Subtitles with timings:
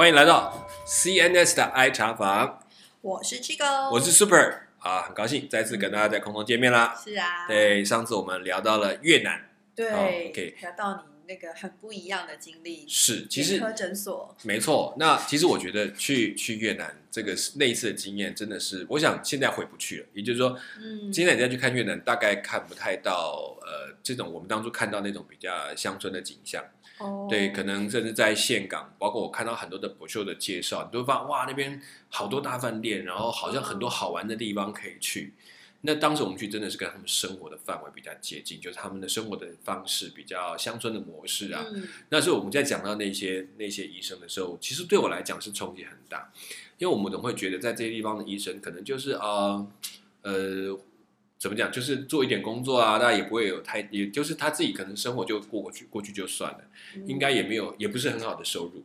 [0.00, 2.66] 欢迎来到 CNS 的 I 茶房，
[3.02, 6.98] 我是 Chigo，我是 Super 啊，很高兴再次跟大家在空中见面啦。
[7.04, 14.96] 是啊，对，上次我们聊到了越南，对、哦，OK 聊到你那个很不一样的经历，是其实眼科诊所，没错。
[14.98, 20.06] 那其实我觉得去去越南这个是那一次的经验，真的是我想现在回不去了。
[20.14, 26.64] 也就是说，嗯，现在你再去看越南，大概看不太到呃这种我们当初看到那种比较乡村的景象。
[27.00, 35.34] 哦对，可能甚至在岘港，包括我看到很多的博秀的介绍，你都会发现哇，那边好多大饭店，然后好像很多好玩的地方可以去。
[35.82, 41.64] 那当时我们去真的是跟他们生活的范围比较接近，就是他们的生活的方式比较乡村的模式啊。
[41.72, 46.30] 嗯那时候我们在讲到那些那些医生的时候，其实对我来讲是冲击很大，
[46.76, 49.66] 因为我们总会觉得在这些地方的医生可能就是啊
[50.20, 50.78] 呃
[51.40, 56.60] 怎么讲，就是做一点工作啊，大家也不会有太，也就是他自己可能生活就过过去过去就算了。
[57.06, 58.84] 应该也没有，也不是很好的收入，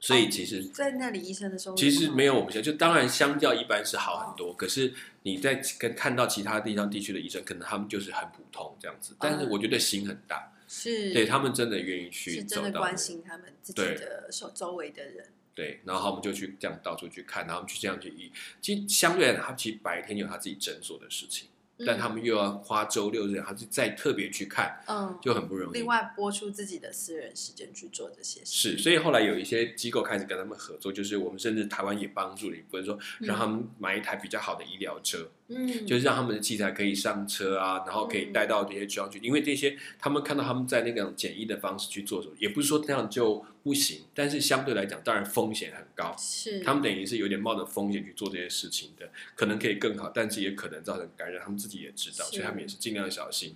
[0.00, 11.12] 所以其实、在那里医生的收入其实没有，我们现在就当然相较一般是好很多，可是你在跟看到其他地方地区的医生，可能他们就是很普通这样子，但是我觉得心很大，是。
[11.12, 21.48] 对他们真的愿意是去真的关心他们自己的手周围的人，对，然后我们就去这样到处去看，然后我们去这样去医，其实相对来讲，他其实白天有他自己诊所的事情，
[21.84, 25.74] 但他们又要花周六日，还是再特别去看，嗯，就很不容易。
[25.74, 39.18] 另外播出自己的私人时间去做这些事，是，所以后来有一些机构开始跟他们合作，就是我们甚至台湾也帮助了一部分，说让他们买一台比较好的医疗车，嗯，就是让他们的器材可以上车啊，然后可以带到这些地方去。
[39.20, 46.14] 因为这些他们看到他们在那种简易的方式去做的时候，也不是说那样就不行，但是相对来讲，当然风险很高。
[46.18, 53.54] 是他们等于是有点冒着风险去做这些事情的，可能可以更好，但是也可能造成感染，他们自己也知道，所以他们也是尽量小心。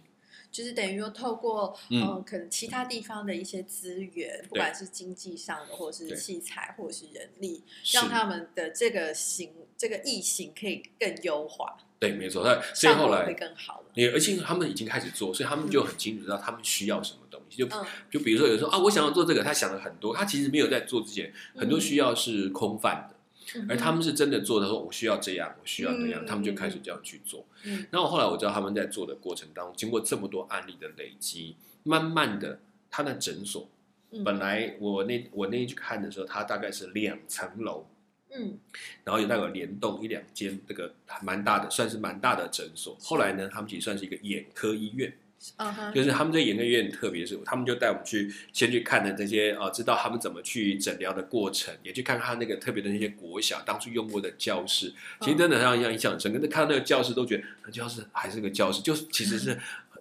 [0.51, 7.63] 就是等于说，透过嗯可能其他地方的一些资源，不管是经济上的，或者是器材，或者是人力，
[7.93, 12.45] 让他们的这个行这个疫行可以更优化，对，没错。
[12.45, 13.87] 那所以后来会更好了。
[13.95, 17.57] 也而且他们已经开始做，所以他们就很清楚知道他们需要什么东西。
[17.59, 23.17] 就嗯就比如说有时候啊，我想要做这个，他想了很多，他其实没有在做之前，很多需要是空泛的，
[23.57, 27.45] 嗯而他们是真的做的，说我需要这样，我需要那样，嗯他们就开始这样去做。
[27.65, 32.61] 嗯然后后来我知道他们在做的过程当中，经过这么多案例的累积，慢慢的，
[32.91, 33.69] 他的诊所
[34.11, 37.87] 嗯本来我那我那天去看的时候，它大概是两层楼，
[38.35, 38.59] 嗯
[39.05, 42.97] 然后有大概有联动一两间这个还蛮大的，算是蛮大的诊所。
[43.01, 45.13] 后来呢，他们其实算是一个眼科医院。
[45.57, 56.39] 嗯哼就是他们这眼科医院很特别，是他们就带我们去先去看的这些呃，知道他们怎么去诊疗的过程，也去看看他那个特别的那些国小当初用过的教室，其实真的让人印象很深刻。
[56.41, 59.59] 但看到那个教室都觉得，那教室还是个教室，就是其实是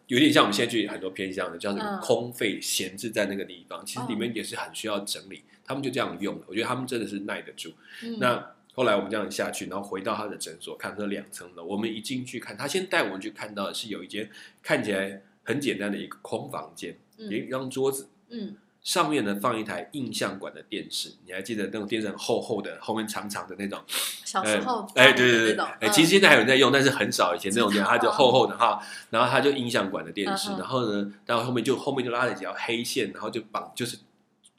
[0.08, 5.44] 有点像我们现在去很多偏向的教室嗯空废闲置在那个地方，其实里面也是很需要整理。
[5.66, 7.72] 他们就这样用了，我觉得他们真的是耐得住。
[8.04, 11.66] 嗯那后来我们这样下去，然后回到他的诊所，看这两层楼。
[11.66, 14.30] 我们一进去看，他先带我们去看到的是有一间
[14.64, 21.14] 看起来很简单的一个空房间，有一嗯张桌子，嗯上面呢放一台印象馆的电视。
[21.26, 23.84] 你还记得那种电视很厚厚的，后面长长的那种？
[24.24, 27.36] 小时候哎，发对对对哎，嗯其实现在还有人在用，但是很少。
[27.36, 33.98] 以前那种电视，它就厚厚的哈，然后它就印象馆的电视，然后呢，然后后面就后面就拉了几条黑线，然后就绑就是。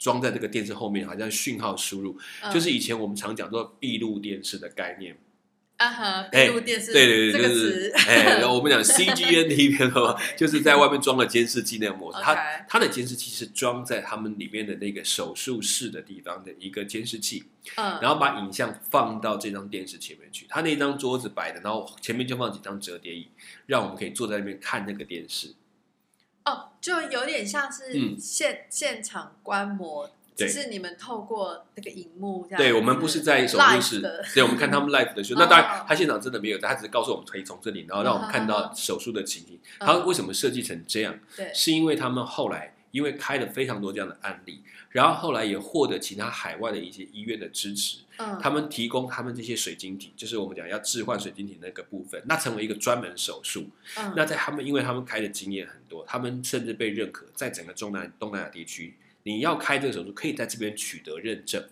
[0.01, 5.15] 装在这个电视后面，好像讯号输入，嗯就是以前我们常讲做闭路电视的概念。
[5.81, 12.19] 啊哈，哎闭路电视，对对对，这个就是词，哎， 然后我们讲 CGNT 片 的话，就是在外面装了监视器那个模式。
[12.23, 12.35] 它
[12.69, 17.45] 它的监视器是装在他们里面的那个手术室的地方的一个监视器，
[17.77, 20.45] 嗯，然后把影像放到这张电视前面去。
[20.51, 23.29] 他那张桌子摆的，然后前面就放几张折叠椅，
[23.65, 25.55] 让我们可以坐在那边看那个电视。
[26.45, 30.11] 哦，就有点像是嗯现现场观摩，
[30.47, 32.59] 只是你们透过那个荧幕这样。
[32.63, 35.35] 对，我们不是在手术室的，对，我们看他们 live 的秀。
[35.35, 39.57] 哦那当然，他现场真的没有，他只是告诉我们可以从这里，然后让我们看到手术的情形。
[39.57, 41.19] 嗯他为什么设计成这样？
[41.37, 53.69] 对，是因为他们后来因为开了非常多这样的案例，然后后来也获得其他海外的一些医院的支持，嗯，他们提供他们这些水晶体，就是我们讲要置换水晶体那个部分，那成为一个专门手术。
[53.97, 61.65] 嗯那在他们因为他们开的经验很多，他们甚至被认可，在整个中南东南亚地区，你要开这个手术可以在这边取得认证。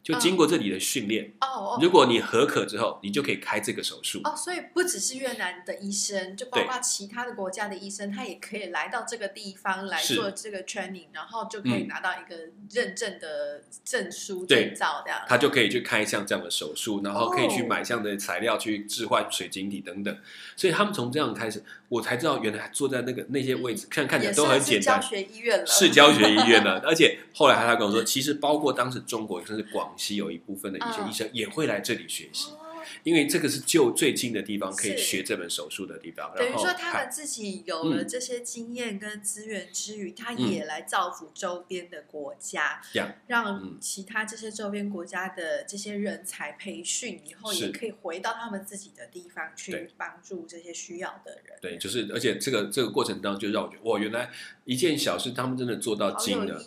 [0.00, 4.20] 就经过这里的训练，哦哦如果你合可之后，你就可以开这个手术。
[4.24, 12.36] 哦，所以不只是越南的医生，就包括其他的国家的医生，他也可以来到这个地方来做这个 training，然后就可以嗯拿到一个
[12.70, 15.20] 认证的证书、对证照这样。
[15.28, 20.16] 他就可以去开像这样的手术，然后可以去哦买这样的材料去置换水晶体等等。
[20.56, 26.80] 所以他们从这样开始，我才知道原来坐在那个那些位置，看看起来都很算是教简单，学医院了，是教学医院了。
[26.86, 32.67] 而且后来他跟我说，其实包括当时中国甚至广西有一部分的一些嗯医生也会来这里学习，哦
[33.02, 36.32] 因为这个是就最近的地方可以是学这门手术的地方。
[36.36, 51.58] 等于说他们自己有了这些经验跟资源之余，他嗯也来造福周边的国家，呀让嗯其他这些周边国家的这些人才培训以后，也可以回到他们自己的地方去对帮助这些需要的人。
[51.60, 54.30] 对，就是而且这个这个过程当中，就让我觉得哇，原来
[54.64, 56.62] 一件小事他们真的做到好精了。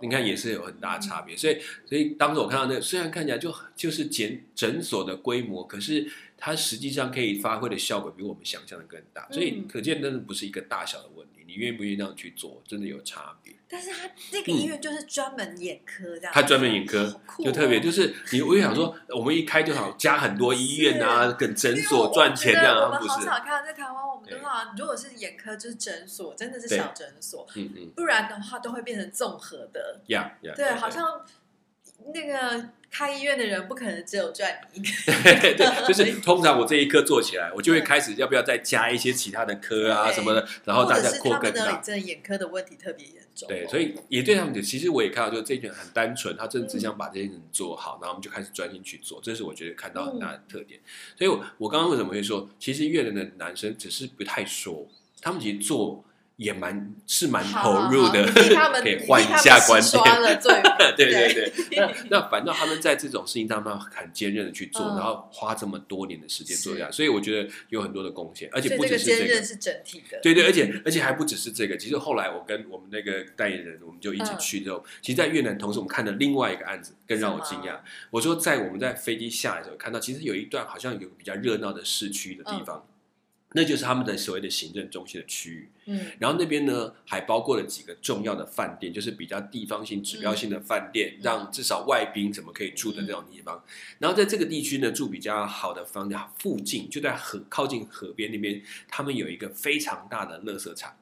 [0.00, 6.06] 你看也是有很大差别，所以所以当时我看到那个，虽然看起来就就是诊诊所的规模，可是
[6.36, 13.54] 它实际上可以发挥的效果比我们想象的更大，所以嗯可见真的不是一个大小的问题，你愿不愿意那样去做，真的有差别。
[13.68, 23.20] 但是他那个医院就是专门眼科这样，它专门眼科就特别就是你，我就想说，我们一开就好加很多医院啊，跟诊所赚钱这样，我们好？
[23.20, 30.00] 少看到在台湾，我们都对好像如果是眼科就是诊所，真的是小诊所，嗯嗯，不然的话都会变成综合的。
[30.08, 31.04] 呀呀，对，好像
[32.14, 34.88] 那个开医院的人不可能只有赚你一个。
[35.56, 41.80] 对， 就是通常我这一科做起来，我就会开始要不要再加一些其他的科啊什么的，然后大家扩更大。
[41.80, 43.50] 真的眼科的问题特别严重哦。
[43.50, 50.80] 对，所以也对他们讲，其实我也看到，就是这一点很单纯，他真的只嗯想把这些人做好，然后我们就开始专心去做，这是我觉得看到很嗯大的特点。
[51.18, 54.86] 所以我，我刚刚为什么会说，其实越南的男生只是不太说，
[55.20, 56.04] 他们其实做
[56.36, 58.26] 也蛮是蛮投入的
[58.82, 60.20] 可以换一下观点。
[60.20, 60.36] 了
[60.96, 69.42] 对 对对，那那反倒他们在这种事情上面很坚韧的去做，嗯然后花这么多年的时间做是这样，所以我觉得有很多的贡献，而且不只是这个。
[69.42, 70.18] 是整体的。
[70.22, 77.78] 对对，而且而且还不只是这个，其实后来我跟我们那个代言人，我们就一起嗯去之后，其实，在越南同时我们看了另外一个案子，更让我惊讶。
[78.10, 82.84] 我说，在我们在飞机下来的时候，看到其实有一段好像有个比较热闹的市区的地方，
[83.56, 85.70] 那就是他们的所谓的行政中心的区域。
[85.86, 93.64] 嗯然后那边呢，还包括了几个重要的饭店，就是比较地方性、指标性的饭店，嗯让至少外宾怎么可以住的这种地方。
[93.98, 100.94] 然后在这个地区呢，住比较好的房子附近，就在河靠近河边那边，他们有一个非常大的垃圾场。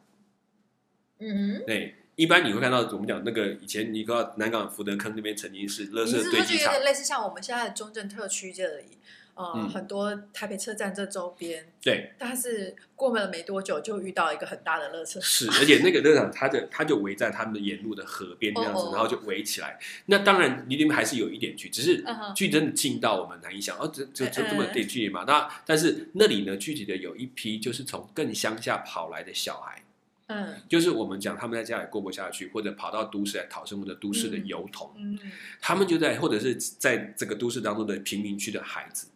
[1.18, 8.98] 嗯哼，对，一般你会看到我们讲那个以前你看南港福德坑那边曾经是垃圾堆积场不是觉得，类似像我们现在的中正特区这里？
[9.34, 15.20] 呃，嗯很多台北车站这周边，对，但是过了没多久就遇到一个很大的热车。
[15.20, 19.78] 是，而且那个 热场，它的它就围在他们的沿路的河边这样子，哦哦然后就围起来。
[20.06, 22.04] 那当然离那边还是有一点距，只是
[22.34, 25.24] 距真的近到我们难以想，哦，这这这嗯这么点距离嘛？
[25.26, 29.82] 那但是那里呢，具体的有一批就是从更乡下跑来的小孩，
[30.28, 35.18] 嗯就是我们讲他们在家里过不下去，或者跑到都市来讨生活的都市的嗯油童，嗯，
[35.60, 39.08] 他们就在或者是在这个都市当中的贫民区的孩子，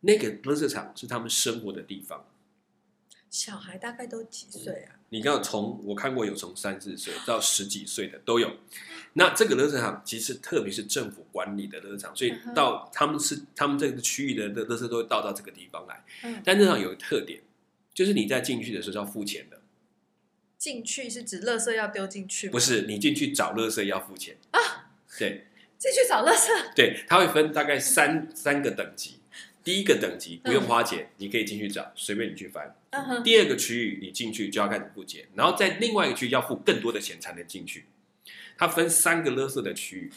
[0.00, 2.26] 那个垃圾场是他们生活的地方。
[3.28, 4.98] 小孩大概都几岁啊？
[5.10, 8.56] 你看，从我看过有从三四岁到十几岁的都有。
[9.12, 16.04] 那这个垃圾场其实特别是政府管理的垃圾场，所以到他们是他们这个区域的垃垃圾都会倒到这个地方来。
[16.24, 17.40] 嗯，但这场有个特点，
[17.94, 19.60] 就是你在进去的时候是要付钱的，
[20.58, 22.52] 进去是指垃圾要丢进去吗？
[22.52, 24.90] 不，是你进去找垃圾要付钱啊？
[25.16, 25.46] 对
[25.78, 26.74] 进去找垃圾。
[26.74, 29.19] 对，它会分大概三三个等级。
[29.70, 32.74] 第一个等级不用花钱，你可以进去找，随便你去翻。
[32.90, 37.84] 嗯，第二个区域你进去就要开始付钱，然后在另外一个区域要付更多的钱才能进去。
[38.58, 40.12] 它分三个勒色的区域，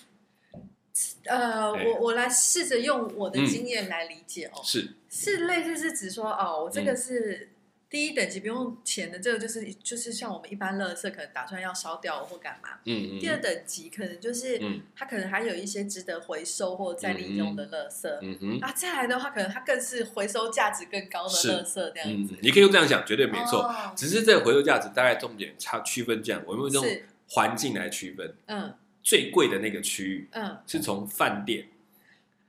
[1.26, 3.46] 呃，我我来试着用我的嗯。
[3.46, 4.96] 经验来理解哦，是。
[5.08, 6.98] 是类似是指说哦，我这个嗯。
[6.98, 7.50] 是
[7.94, 12.70] 第一等级不用钱的，这个就是就是像我们一般垃圾可能打算要烧掉或干嘛。
[12.86, 18.10] 嗯嗯第二等级可能就是嗯它可能还有一些值得回收或再利用的垃圾。
[18.24, 22.34] 嗯哼，啊，再来的话，可能它更是回收价值更高的是垃圾这样子，。
[22.34, 23.60] 嗯你可以用这样想，绝对没错。
[23.60, 28.74] 哦只是这个回收价值大概重点差区分这样，我们用是环境来区分，嗯
[29.04, 31.68] 最贵的那个区域嗯是从饭店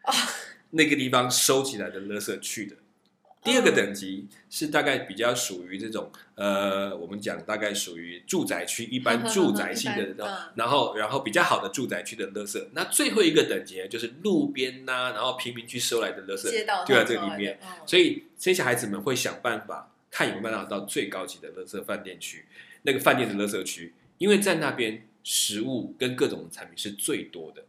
[0.04, 0.14] 啊
[0.70, 2.76] 那个地方收起来的垃圾去的。
[3.44, 10.14] 第二个等级是大概比较属于这种呃，我们讲大概属于住宅区一般 住宅性的
[10.54, 12.66] 然后然后比较好的住宅区的垃圾。
[12.72, 16.50] 那最后一个等级呢，就是路边呐、然后贫民区收来的垃圾，
[16.86, 17.58] 就在这里面。
[17.62, 22.46] 嗯所以这些孩子们会想办法看有没有办法到最高级的垃圾饭店区，
[22.82, 27.66] 那个饭店的垃圾区，因为在那边食物跟各种产品是最多的。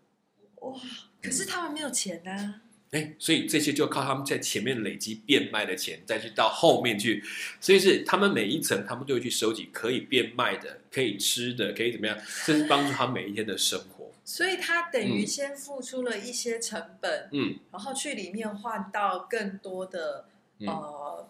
[0.62, 0.74] 哇，
[1.22, 2.62] 可是他们没有钱呐、
[2.92, 7.22] 哎，所以这些就靠他们在前面累积变卖的钱，再去到后面去，
[7.60, 14.12] 所以是他们每一层，他们都会去收集可以变卖的、可以吃的、可以怎么样，这是帮助他每一天的生活。
[14.24, 20.25] 所以他等于嗯先付出了一些成本，嗯然后去里面换到更多的、
[20.60, 21.30] 嗯呃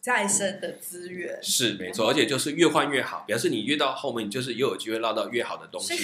[0.00, 1.38] 再生的资源。
[1.42, 5.96] 是没错，而且就是越换越好，表示你越到后面，你就是又有机会捞到越好的东所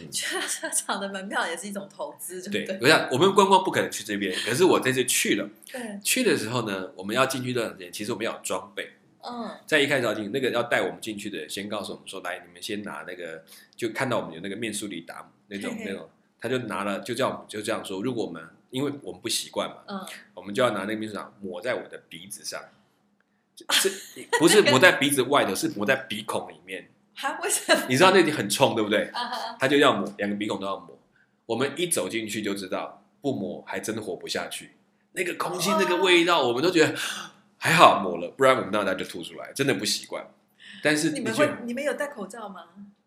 [0.00, 0.08] 西。
[0.10, 2.78] 去 车场的门票也是一种投资，对不，对？
[2.78, 7.92] 对我想我们观光不可能去这边，可是我这次去了，对，去的时候呢，我们要进去多长时间？
[7.92, 8.92] 其实我们要有装备。
[9.24, 13.44] 嗯，在一开始要进，那个要带我们进去的人先告诉我们说，来，你们先拿那个，
[13.76, 22.60] 就看到我们有那个面书里达姆那种那种，他就拿了，就叫我们就这样说，如果我们因为我们不习惯嘛，嗯，我们就要拿那个面书达抹在我的鼻子上，
[23.70, 23.88] 是
[24.40, 26.88] 不是抹在鼻子外头，是抹在鼻孔里面。
[27.14, 27.82] 还为什么？
[27.88, 29.10] 你知道那里很冲，对不对？
[29.58, 30.98] 他就要抹，两个鼻孔都要抹。
[31.46, 34.72] 我们一走进去就知道，不抹还真活不下去。
[35.12, 36.94] 那个空气、那个味道，我们都觉得
[37.58, 40.26] 还好抹了，不然我们那那就吐出来，真的不习惯。
[40.82, 42.64] 但是你们会，你们有戴口罩吗？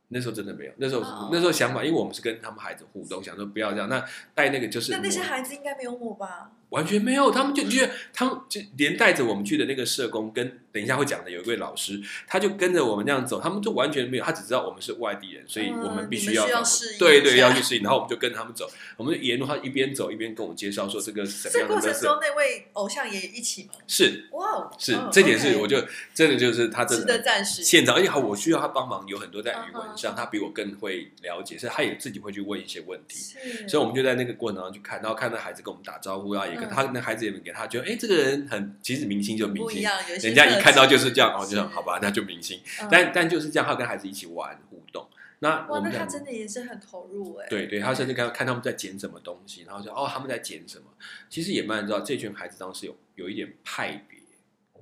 [0.09, 3.89] 那时候真的没有，那时候、哦那时候想法，因为我们是跟他们孩子互动，想说不要这样。
[3.89, 6.51] 那戴那个就是那那些孩子应该没有抹吧？
[6.69, 23.69] 完全没有，他们就觉得他们就连带着我们去的那个社工跟等一下会讲的有一位老师，他就跟着我们那样走，他们就完全没有，他只知道我们是外地人，所以嗯我们必须要适应对对要去适应，然后我们就跟他们走，我们就沿路他一边走一边跟我们介绍说这个是什么这样的特色，过程中那位偶像也一起吗？
[23.87, 25.81] 是哇哦，哦是这点是我就
[26.13, 27.63] 真的就是他真值的得赞许。
[27.63, 33.17] 现场，而且好，我需要他帮忙，有很多在语嗯文上，他比我更会了解，所以他也自己会去问一些问题。
[33.17, 39.83] 是，所以我们就在那个过程当中去看，然后看到孩子跟我们打招呼啊，也他那孩子也给他觉得，哎，这个人很，其实明星就明星，
[40.21, 42.59] 人家一看到就是这样，哦，就想好吧，那就明星。
[42.81, 45.07] 嗯但但就是这样，他跟孩子一起玩互动。
[45.39, 47.47] 那我哇，那他真的也是很投入哎。
[47.49, 50.85] 对对，他甚至看看他们在捡什么东西，然后就哦他们在捡什么。
[51.29, 54.14] 其实也慢知道这群孩子当时有有一点派别，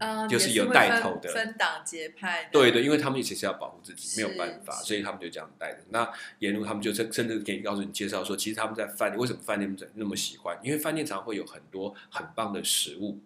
[0.03, 2.49] 嗯，就是有带头的分党结派的。
[2.51, 5.79] 对对，因为他们其实要保护自己，没有办法，所以他们就这样带着。
[5.89, 10.57] 那沿路他们就甚甚至给你告诉你介绍说，其实他们在饭店为什么饭店那么喜欢？
[10.61, 13.19] 因为饭店常会有很多很棒的食物，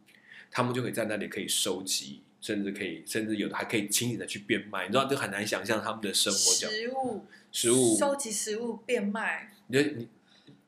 [0.51, 4.85] 他们就可以在那里可以收集，甚至可以甚至有的还可以轻易的去变卖。
[4.85, 6.37] 你知道，就很难想象他们的生活。
[6.37, 10.07] 食物食物，收集食物变卖，你就你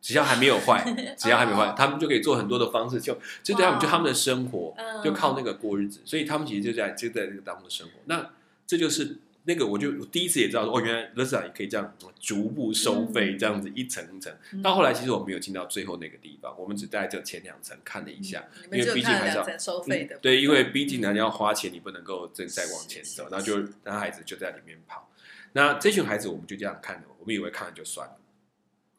[0.01, 0.83] 只要还没有坏，
[1.17, 7.93] 只要还没有坏哦，他们就可以做很多的方式，就就对他们就他们的生活嗯就靠那个过日子，所以他们其实就在就在那个当中的生活。
[8.05, 8.29] 那
[8.65, 14.31] 这就是那个，我就我第一次也知道说，哦，原来 l e s a 也可以这样逐步收费，嗯这样子一层一层。
[14.53, 18.45] 嗯到后来，其实我们没有进到最后那个地方，我们只在这前两层看了一下。
[18.71, 25.09] 因为毕竟还是要收费的，嗯对，因为毕竟呢，你要花钱，你不能够再再往前走，然后就让孩子就在里面跑。
[25.53, 28.15] 那这群孩子，我们就这样看了，我们以为看了就算了，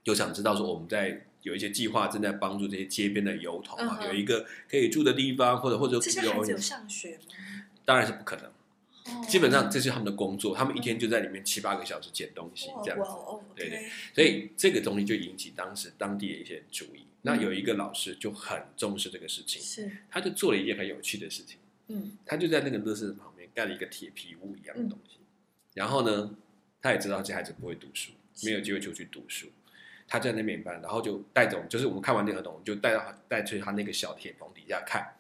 [0.03, 7.25] 就想知道说我们在有一些计划正在帮助这些街边的油桶啊，嗯有一个可以住的地方，或者或者这些孩子有上学吗？
[7.85, 8.47] 当然是不可能。
[8.47, 8.55] 哦
[9.27, 17.07] 基本上这是他们的工作，他们一天就在里面七八个小时捡东西这样子，哦，对对所以这个东西就引起当时当地的一些注意。
[17.23, 21.57] 那有一个老师就很重视这个事情，是他就做了一件很有趣的事情，
[21.89, 25.17] 嗯他就在那个乐事旁边盖了一个铁皮屋一样的东西，
[25.75, 26.31] 然后呢，
[26.81, 28.13] 他也知道这些孩子不会读书，
[28.45, 29.49] 没有机会出去读书，
[30.11, 35.15] 他在那边班，然后就带着我们，就是我们看完那个合同，就带到他带去他那个小铁棚底下看。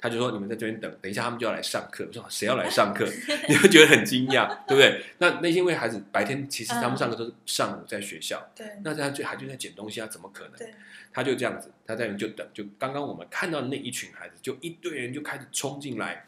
[0.00, 3.06] 他就说：“你们在这边等，等一下他们就要来上课。”我说：“谁要来上课？”
[3.48, 5.02] 你会觉得很惊讶，对不对？
[5.16, 10.58] 那那些位孩子白天其实他们上课都是上午在学校，对那他就还就在捡东西啊，怎么可能？
[10.58, 10.74] 对
[11.10, 16.26] 他就这样子，他在那边就等，就刚刚我们看到那一群孩子，就一堆人就开始冲进来，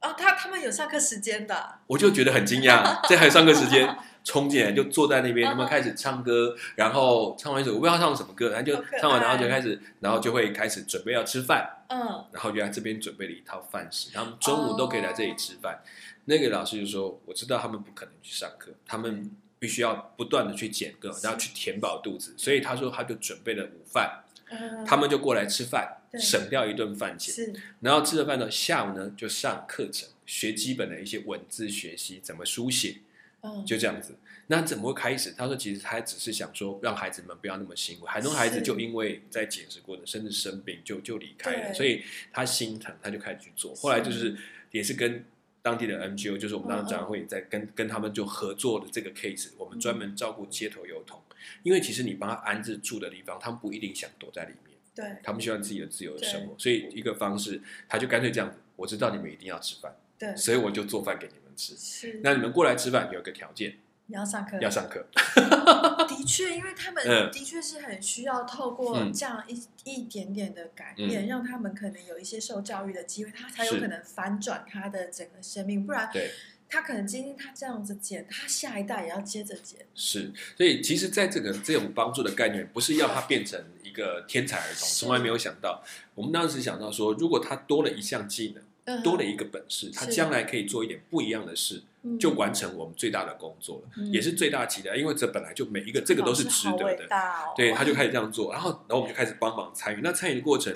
[0.00, 3.96] 哦，他他们有上课时间的，我就觉得很惊讶，这还有上课时间，
[4.28, 11.98] 冲进来就坐在那边，嗯他们开始唱歌，然后唱完一首我不知道唱什么歌，然后就唱完，然后就开始，然后就会开始准备要吃饭，嗯。
[12.30, 15.82] 然后就来这边准备了一套饭食，他们中午都可以来这里吃饭。
[16.26, 27.32] 那个老师就说：“我知道他们不可能去上课，他们必须要不断的去减个，然后去填饱肚子，所以他说他就准备了午饭，嗯，他们就过来吃饭，省掉一顿饭钱。
[27.32, 27.54] 是。
[27.80, 32.98] 然后吃了饭呢，下午呢就上课程，学基本的一些文字学习，怎么书写，
[33.42, 34.14] 嗯就这样子。
[34.48, 35.34] 那怎么会开始？
[35.36, 38.06] 他说，其实他只是想说，让孩子们不要那么辛苦。
[38.06, 42.02] 很多孩子就因为在捡食过程，甚至生病就就离开了，所以
[42.32, 43.74] 他心疼，他就开始去做。
[43.74, 44.36] 后来就是
[44.70, 45.24] 也是跟
[45.60, 51.20] 当地的 NGO，就是我们当时展会在跟跟他们就合作的这个 case，我们专门照顾街头幼童，
[51.62, 54.78] 因为其实你帮他安置住的地方，他们不一定想躲在里面。
[54.94, 58.56] 对他们希望自己的自由的生活，所以一个方式，他就干脆这样子。
[58.74, 61.76] 我知道你们一定要吃饭，对所以我就做饭给你们吃。
[61.76, 65.06] 是，那你们过来吃饭有一个条件，你要上课要上课。
[66.08, 75.84] 的确，因为他们嗯的确是很需要透过嗯这样一一点点的改变，让他们可能有一些受教育的机会，他才有可能反转他的整个生命。
[75.84, 76.30] 不然，对，
[76.68, 79.80] 他可能今天他这样子剪，他下一代也要接着剪。
[79.94, 80.32] 是。
[80.56, 85.82] 所以其实，在这个这种帮助的概念，不是要他变成一个天才儿童，从来没有想到。
[86.14, 88.67] 我们当时想到说，如果他多了一项技能，嗯
[89.02, 92.18] 多了一个本事，他将来可以做一点不一样的事，嗯。
[92.18, 94.12] 就完成我们最大的工作了，嗯。
[94.12, 94.96] 也是最大的期待。
[94.96, 97.08] 因为这本来就每一个这个都是值得的，
[97.56, 100.00] 对，他就开始这样做，然后然后我们就开始帮忙参与。
[100.02, 100.74] 那参与的过程，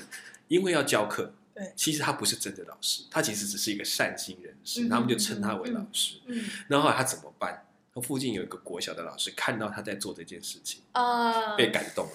[0.49, 1.73] 因为要教课，对。
[1.77, 6.17] 其实他不是真的老师，他其实只是一个善心人士，嗯他们就称他为老师。
[6.27, 6.45] 嗯。
[6.69, 7.65] 然后他怎么办？
[7.95, 12.13] 他附近有一个国小的老师看到他在做这件事情，啊，被感动了，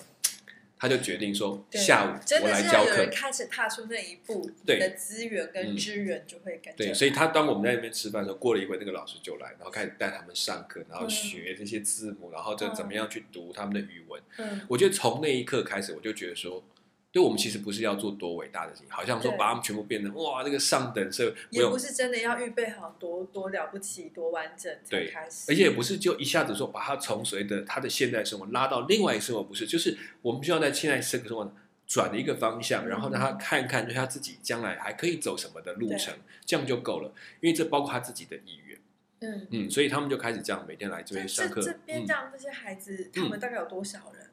[0.79, 3.07] 他就决定说下午我来教课。
[3.11, 14.21] 开始踏出那一步，对你的资源跟嗯支援就会跟着对，所以他当我们在那边吃饭的时候，过了一会，那个老师就来，然后开始带他们上课，然后嗯学这些字母，然后就怎么样去读他们的语文。
[14.37, 16.63] 嗯我觉得从那一刻开始，我就觉得说，
[17.11, 31.51] 对我们其实不是要做多伟大的事情，好像说把他们全部变成哇，那个上等社，不用也不，是真的要预备好多多了不起、多完整才对开始，而且也不是就一下子说把他从随着他的现代生活拉到另外一个生活，不是，就是我们需要在现在生活
[31.87, 36.13] 转的一个方向，嗯然后让他看看，就他自己将来还可以走什么的路程，
[36.45, 38.77] 这样就够了，因为这包括他自己的意愿。
[39.19, 41.61] 嗯，嗯，所以他们就开始这样每天来这这边上课。
[41.61, 44.26] 这这边嗯这样这些孩子，他们大概有多少人？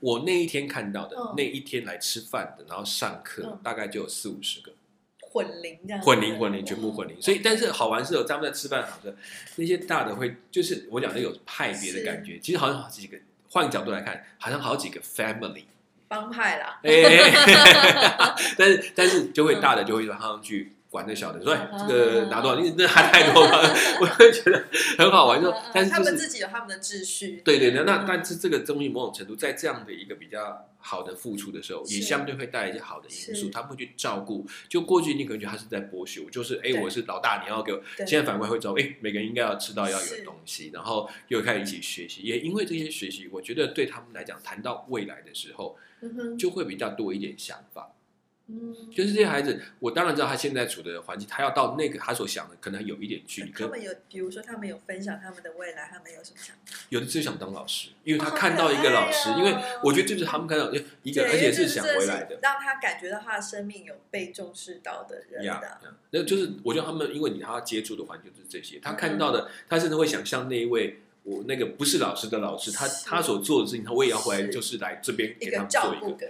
[0.00, 4.72] 我那一天看到的，嗯那一天来吃饭的，然后上课，嗯大概就有四五十个，
[5.20, 7.20] 混龄这样子，混龄混龄，全部混龄。
[7.20, 9.14] 所以，但是好玩是有他们在吃饭，好的
[9.56, 12.38] 那些大的会，就是我讲的有派别的感觉。
[12.38, 13.16] 其实好像好几个，
[13.48, 15.64] 换个角度来看，好像好几个 family。
[16.08, 16.90] 帮派啦，哎，
[18.58, 21.56] 但是但是就会大的就会让他们去管那小的，说
[21.88, 23.62] 这个拿多少，你 这还太多了，
[24.02, 24.64] 我会觉得
[24.98, 25.40] 很好玩。
[25.40, 34.44] 说，但是他们自己有他们的秩序，对对对，那嗯但是这个综艺某种程度在这样的一个比较好的付出的时候，也相对会带来一些好的因素，他们会去照顾。
[34.68, 37.80] 就过去你可能觉得他是在剥削，就是哎我是老大，你要给我。
[37.98, 42.22] 现在反过来会知道，哎每个人应该要吃到要有的东西，然后又开始一起学习。
[42.22, 47.92] 也因为这些学习，我觉得对他们来讲，谈到未来的时候，嗯，就会比较多一点想法。
[48.52, 53.52] 嗯，就是这些孩子，我当然知道他现在处的环境，他要到那个他所想的，可能有一点距离。
[53.52, 56.76] 他们有，比如说他们有分享他们的未来，他们有什么想法？
[56.88, 59.54] 有的就想当老师，因为他看到一个老师，哦因为
[59.84, 62.38] 我觉得这就是他们看到一个，而且是想回来的。
[62.42, 65.60] 让他感觉到他的生命有被重视到的人呀
[66.10, 76.28] 那就是我觉得他们，因为你他接触的环境就是这些，他看到嗯的，他甚至会想象那一位我那个不是老师的老师，他他所做的事情，他我也要回来，就是来这边给他做一个，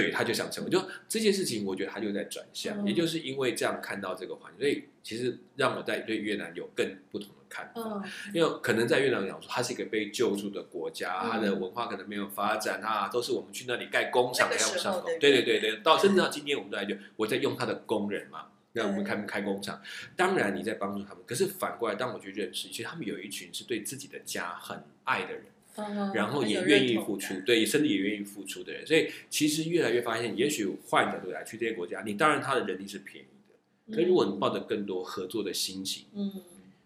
[0.00, 7.80] 对，他就想成为，就这件事情，我觉得他就在转向，嗯也就是因为这样看到这个环境，所以其实让我在对越南有更不同的看法。
[7.84, 8.02] 嗯，
[8.34, 15.02] 因为可能在越南讲说，它是一个被救助的国家，嗯它的文化可能没有发展啊，都是我们去那里盖工厂那个要不上。
[15.20, 19.80] 对对对对，到甚至到今天我们都还觉得我在用他的工人嘛，那我们对开开工厂。
[20.16, 25.44] 当然你在帮助他们，可是反过来，当我去认识，其实他们有一群是对自己的家很爱的人，
[25.76, 28.86] 嗯然后也愿意付出，对，甚至也愿意付出的人。
[28.86, 36.42] 所以其实越来越发现，也许换角度来去这些国家，你当然他的人力是便宜的，可如果你抱着更多合作的心情嗯。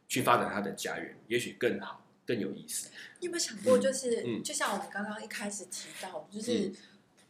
[0.07, 2.01] 去发展他的家园，也许更好。
[2.27, 2.89] 更有意思，
[3.21, 6.75] 你有没有想过，就是、嗯就像我们刚刚一开始提到，就是嗯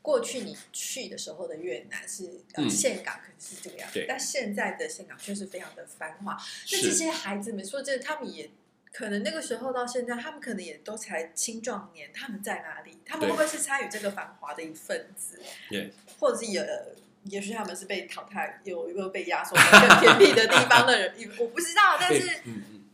[0.01, 6.37] 过去你去的时候的越南是呃嗯岘港可能是这个样子对，但现在的岘港却是非常的繁华。
[6.71, 8.49] 那这些孩子们说真的，他们也
[8.94, 12.96] 可能那个时候到现在，他们可能也都才青壮年，他们在哪里？
[13.04, 15.40] 他们会不会是参与这个繁华的一份子？
[15.68, 16.66] 对，或者是也。
[17.30, 21.96] 也许他们是被淘汰，有一个被压缩在更偏僻的地方的人，我不知道。
[21.98, 22.42] 但是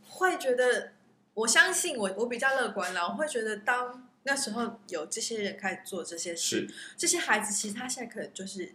[0.07, 0.93] 会觉得，
[1.33, 3.05] 我相信我我比较乐观啦。
[3.09, 8.73] 我会觉得，当那时候有这些人开始做这些事，这些孩子其实他现在可能就是，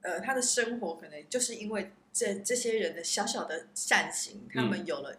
[0.00, 5.16] 呃，他的生活可能就是因为这这些人的小小的善行，他们有了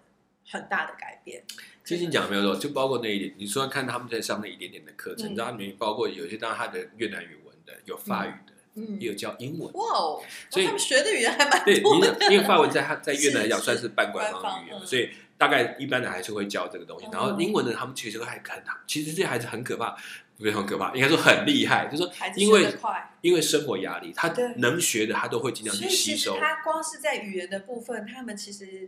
[0.51, 1.43] 很大的改变。
[1.83, 9.73] 其实你讲的没有错，就包括那一点，你说看他们在上那一点点的课程，嗯你知道，里面包括有些当然他的越南语文的，有法语的，嗯也有教英文。
[9.73, 12.31] 哇哦，所以他们学的语言还蛮对，多因为的。
[12.31, 17.07] 因为法文在他在越南来讲算是半官官方方语言所以大概一般的还是会教这个东西。
[17.07, 19.97] 嗯然后英文的，他们其实还很，其实这些孩子很可怕，
[20.37, 22.67] 不是很可怕，应该说很厉害，就是说孩子因为
[23.21, 26.37] 因为生活压力，他能学的他都会尽量去吸收。
[26.39, 28.87] 他光是在语言的部分，他们其实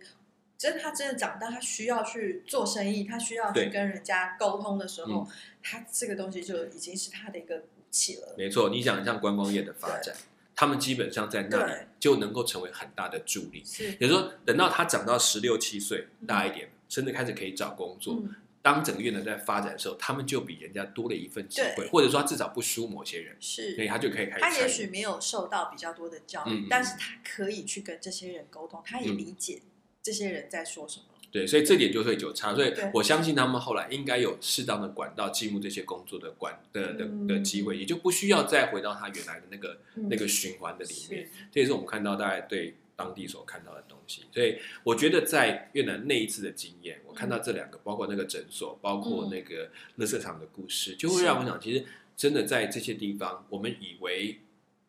[0.63, 5.27] 真的他真的长大，他需要去做生意，他需要去跟人家沟通的时候嗯，
[5.61, 8.33] 他这个东西就已经是他的一个武器了。
[8.37, 10.15] 没错，你想像观光业的发展，
[10.55, 13.61] 他们基本上在那里就能够成为很大的助力。
[13.65, 23.87] 是，也就是说，等到他长到十六七岁大一点，甚至开始可以找工作，嗯，当整个越南在发展的时候，他们就比人家多了一份机会，或者说他至少不输某些人，是所以。
[23.89, 24.57] 他就可以开始他。
[24.59, 29.59] 也许没有受到比较多的教育，嗯嗯但是他可以去跟这些人沟通，他也嗯理解
[30.03, 31.05] 这些人在说什么。
[31.31, 32.53] 对，所以这点就会有差。
[32.53, 41.23] 所以我相信他们后来应该有适当的管道进入这些工作的管的的嗯的机会，也就不需要再回到他原来的那个嗯那个循环的里面。
[41.23, 44.25] 是这也是我们看到大家对当地所看到的东西。
[44.31, 51.83] 所以我觉得在越南那一次的经验，我看到这两个，包括那个诊所，包括那个垃圾场的故事，就会让我想，其实
[52.15, 54.39] 真的在这些地方，我们以为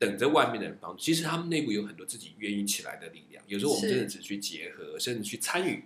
[0.04, 3.42] 等着外面的人帮助，其实他们内部有很多自己愿意起来的力量。
[3.46, 5.84] 有时候我们真的只去结合，甚至去参与，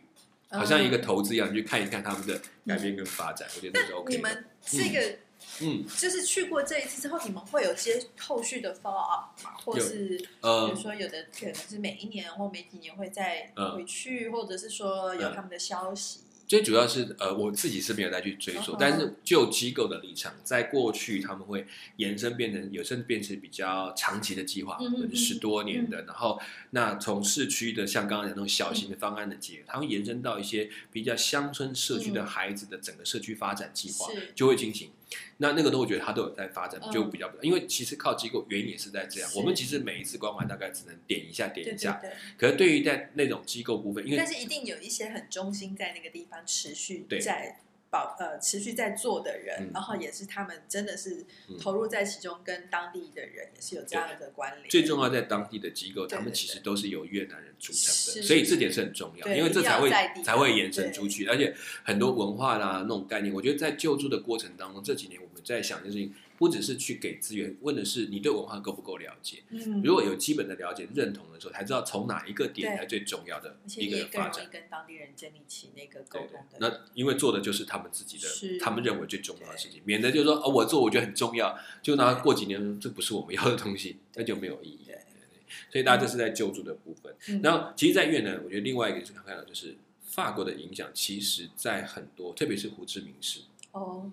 [0.48, 3.48] 嗯好像一个投资一样，去看一看他们的改变跟发展。
[3.54, 4.16] 我觉得那是 OK。
[4.16, 5.18] 你们这个
[5.60, 9.52] 嗯就是去过这一次之后，你们会有接后续的 follow up 吗？
[9.64, 16.20] 或有是比呃如说有的可能是每一年或每几年会再嗯回去，或者是说有他们的消息。
[16.48, 26.02] 最主要是呃，我自己是没有再去追溯但是就机构的立场，在过去他们会延伸变成有甚至变成比较长期的计划，可能十多年的。
[26.06, 34.90] 然后那从市区的像刚刚讲那种小型的方案的结合，它会延伸到一些比较乡村社区的孩子的整个社区发展计划，是就会进行。
[35.38, 36.92] 那那个都我觉得它都有在发展，嗯。
[36.92, 39.30] 就比较因为其实靠机构原因也是在这样。
[39.36, 47.20] 我们其实每一次关怀大概只能点一下点一下，对，可是对于在那种机构部分，因为但是一定有一些很中心在那个地方持续对。
[47.20, 54.68] 在保呃持续在做的人，嗯然后也是他们真的是嗯投入在其中，跟当地的人也是有这样的关联。
[54.68, 59.90] 最重要在当地的机构，对他们其实都是由越南人组成的，所以这点是很重要，因为这才会
[60.22, 69.42] 才会延伸出去，而且很多文化啦那种概念，我觉得在救助的过程当中，这几年我们在想的事情，不只是去给资源，问的是你对文化够不够了解。
[69.48, 74.48] 嗯，如果有基本的了解、认同的时候，才知道从哪一个点对才最重要的一你也更容易个发展。
[74.50, 76.58] 跟当地人建立起那个沟对对通，的。
[76.60, 84.80] 那因为做的就是他们自己的，他们认为最重要的事情，免得就是说哦，我做我觉得很重要，就拿过几年这不是我们要的东西，那就没有意义。
[84.84, 85.38] 对对对
[85.70, 87.14] 所以大家这是在救助的部分。
[87.28, 93.40] 嗯然后，其实，在越南，我觉得另外一个是看到就是法国的影响，其实在很多，特别是胡志明市，
[93.72, 94.10] 哦，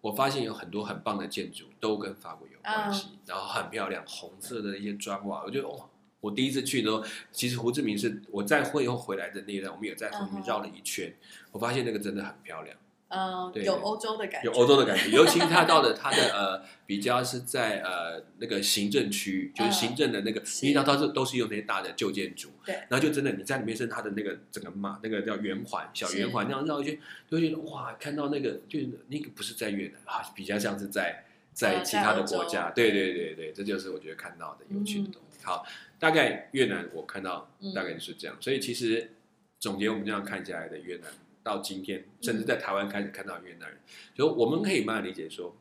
[0.00, 5.86] 我发现有很多很棒的建筑都跟法国有关系，嗯然后很漂亮，红色的一些砖瓦，我觉得哇。
[6.20, 11.14] 我第一次去的时候，其实胡志明是我在会后回来的那一段，我们也在里面绕了一圈，
[11.52, 12.76] 我发现那个真的很漂亮。
[13.10, 26.98] 嗯，对有欧洲的感觉，有欧洲的感觉，尤其他到的他的呃比较是在呃那个行政区，就是行政的那个，是因为它都是都是用那些大的旧建筑，对然后就真的你在里面是它的那个整个马那个叫圆环小圆环那样绕一圈，
[27.30, 35.42] 就会觉得哇，看到那个就是那个不是在越南啊，比较像是在在呃其他的国家，对对对对，这就是我觉得看到的有趣的东西。
[35.42, 35.64] 好，
[35.98, 39.12] 大概越南我看到嗯大概就是这样，所以其实
[39.58, 41.10] 总结我们这样看下来的越南。
[41.42, 42.38] 到今天，甚嗯。
[42.38, 43.78] 至在台湾开始看到越南人，
[44.14, 45.54] 就我们可以慢慢理解说，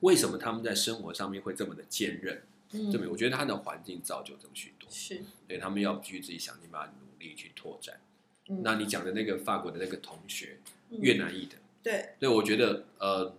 [0.00, 8.00] 为什么他们在生活上面会这么的坚韧，嗯，这么我觉得他的环境造就这么许多，是，对他们要去自己想尽办法努力去拓展。
[8.48, 8.62] 嗯。
[8.62, 10.58] 那你讲的那个法国的那个同学，
[10.90, 10.98] 嗯。
[11.00, 12.10] 越南裔的，对。
[12.18, 13.34] 对我觉得呃，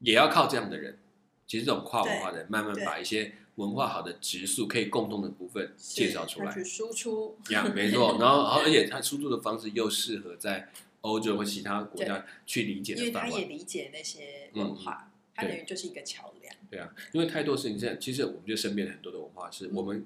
[0.00, 0.98] 也要靠这样的人，
[1.46, 8.16] 其实这种跨文化的人，慢慢把一些文化好的植树可以共同的部分介绍出来，去输出，呀， 没错。
[8.18, 10.68] 然后，然后，而且他输出的方式又适合在
[11.00, 13.26] 欧洲或其他国家去理解因为他。
[13.28, 16.54] 也理解那些文化，他对等于就是一个桥梁。
[16.70, 20.04] 对啊，因为太多事情，现在其实我们就身边很多的文化是我们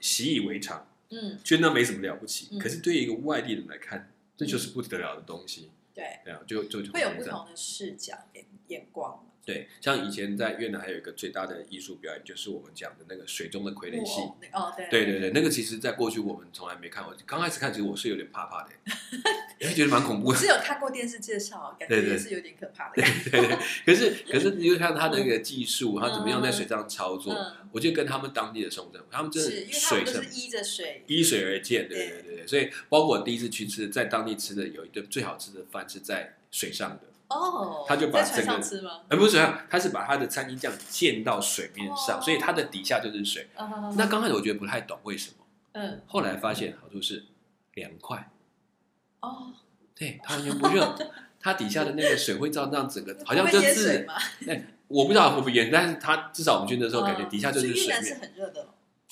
[0.00, 2.48] 习以为常，嗯，觉得那没什么了不起。
[2.52, 5.70] 嗯可是对于一个外地人来看，这就是不得了的东西。
[5.94, 9.24] 对，对啊，就就就会有不同的视角眼眼光。
[9.52, 14.20] 对，像以前在越南还有一个最大的艺术表演，就是我们讲的那个水中的傀儡戏。
[14.52, 17.14] 哦，对对对对，那个其实在过去我们从来没看过。
[17.26, 18.70] 刚开始看，其实我是有点怕怕的，
[19.60, 20.38] 因为觉得蛮恐怖的。
[20.38, 23.02] 我是有看过电视介绍，感觉是有点可怕的。
[23.02, 39.00] 对对，可是可是你就看他那个技术，他怎么样在水上操作，嗯，我就跟他们当地的生活，他们真的是因为他们都是依着水，依水而建，对对对对，所以包括我第一次去吃，在当地吃的有一顿最好吃的饭是在水上的，哦，他就把整个上吃吗？
[39.08, 43.48] 而不是水上，他是把他的餐巾这样溅到水面上，哦所以它的底下就是水。
[43.56, 47.24] 啊那刚开始我觉得不太懂为什么，嗯后来发现好处是
[47.74, 48.30] 凉快，
[49.20, 49.52] 哦，
[49.94, 50.94] 对，它完全不热，
[51.40, 54.14] 它底下的那个水会照这样整个，好像就是吗？
[54.88, 58.66] 我不知道会不会淹，但是它至少我们去的时候感觉嗯底下就是水面，很热的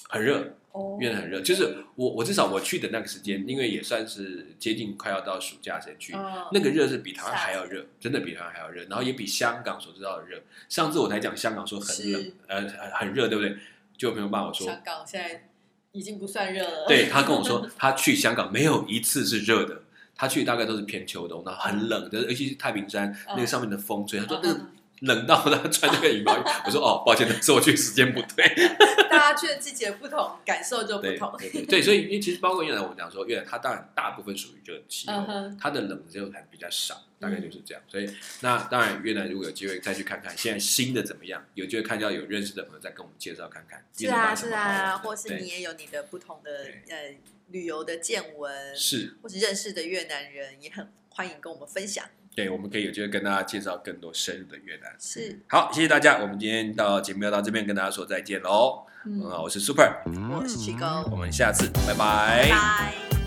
[0.08, 1.40] 很热，哦，越南很热。
[1.40, 6.46] 就是我我至少我去的那个时间，因为也算是接近快要到暑假时间去，嗯。
[6.52, 10.40] 那个热是比台湾还要热，真的比台湾还要热，然后也比香港所知道的热。
[10.68, 13.56] 上次我才讲香港说很冷，呃，很很热，对不对？
[13.96, 15.48] 就有朋友骂我说，香港现在
[15.90, 19.82] 已经不算热了，对他跟我说， 他去香港没有一次是热的，
[20.14, 23.34] 他去大概都是偏秋冬，然后很冷的，尤其是太平山嗯。
[23.34, 24.60] 那个上面的风吹，他说那个
[25.00, 26.42] 冷到他穿这个羽毛衣。
[26.66, 28.46] 我说哦，抱歉，是我去时间不对。
[29.10, 31.36] 大家去的季节不同，感受就不同。
[31.68, 35.24] 对所以因为其实包括越南，我们讲说越南，它当然大部分属于热气候
[35.60, 37.82] 它的冷就还比较少，大概就是这样。
[37.88, 38.08] 所以
[38.40, 43.84] 那当然越南如果有机会再去看看现在新的怎么样，有机会看到有认识的朋友再跟我们介绍看看。
[43.96, 47.16] 是啊是啊，或是你也有你的不同的呃
[47.48, 52.04] 旅游的见闻，是或是认识的越南人，也很欢迎跟我们分享。
[52.38, 54.94] 对，我们可以有机会跟大家介绍更多深入的越南。
[54.96, 58.86] 是，好，谢谢大家，我们今天到节目要到这边跟大家说再见喽。
[59.04, 63.17] 嗯，我是 Super，我是七哥，我们下次拜拜拜拜。